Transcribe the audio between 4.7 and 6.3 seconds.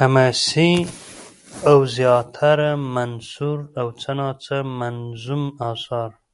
منظوم اثار